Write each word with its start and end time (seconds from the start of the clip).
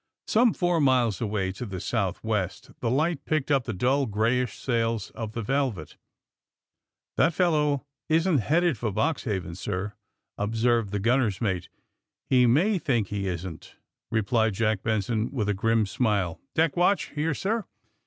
Some 0.25 0.55
four 0.55 0.79
miles 0.81 1.21
away, 1.21 1.51
to 1.51 1.63
the 1.63 1.79
southwest, 1.79 2.71
the 2.79 2.89
light 2.89 3.23
picked 3.23 3.51
up 3.51 3.65
the 3.65 3.71
dull, 3.71 4.07
grayish 4.07 4.57
sails 4.57 5.11
of 5.11 5.33
the 5.33 5.43
'^Velvet." 5.43 5.95
'^That 7.19 7.33
fellow 7.33 7.85
isn't 8.09 8.39
headed 8.39 8.79
for 8.79 8.91
Boxhaven, 8.91 9.55
sir/' 9.55 9.93
observed 10.39 10.89
the 10.91 10.99
gunner's 10.99 11.39
mate. 11.39 11.69
*^He 12.31 12.49
may 12.49 12.79
think 12.79 13.09
he 13.09 13.27
isn't," 13.27 13.75
replied 14.09 14.55
Jack 14.55 14.81
Ben 14.81 15.03
son, 15.03 15.29
with 15.31 15.47
a 15.47 15.53
grim 15.53 15.85
smile. 15.85 16.41
^^Deck 16.57 16.75
watch!" 16.75 17.11
*^Here, 17.15 17.37
sir!" 17.37 17.65